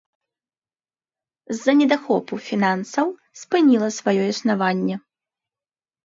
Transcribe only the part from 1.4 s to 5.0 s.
З-за недахопу фінансаў спыніла сваё існаванне.